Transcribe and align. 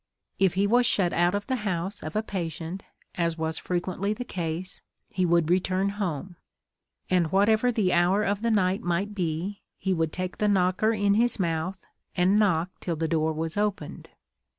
If 0.39 0.55
he 0.55 0.65
was 0.65 0.87
shut 0.87 1.13
out 1.13 1.35
of 1.35 1.45
the 1.45 1.57
house 1.57 2.01
of 2.01 2.15
a 2.15 2.23
patient, 2.23 2.81
as 3.13 3.37
was 3.37 3.59
frequently 3.59 4.13
the 4.15 4.25
case, 4.25 4.81
he 5.09 5.27
would 5.27 5.51
return 5.51 5.89
home; 5.89 6.37
and 7.11 7.31
whatever 7.31 7.71
the 7.71 7.93
hour 7.93 8.23
of 8.23 8.41
the 8.41 8.49
night 8.49 8.81
might 8.81 9.13
be, 9.13 9.61
he 9.77 9.93
would 9.93 10.11
take 10.11 10.39
the 10.39 10.47
knocker 10.47 10.91
in 10.91 11.13
his 11.13 11.39
mouth, 11.39 11.85
and 12.15 12.39
knock 12.39 12.71
till 12.79 12.95
the 12.95 13.07
door 13.07 13.31
was 13.31 13.57
opened. 13.57 14.09